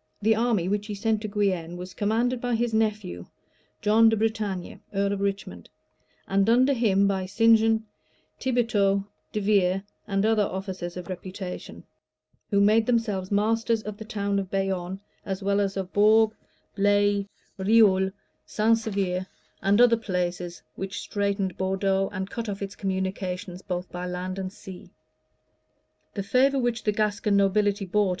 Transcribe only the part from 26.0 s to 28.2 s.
vol, i. p. 51.